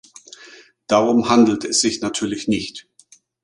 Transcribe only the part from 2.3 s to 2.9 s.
nicht.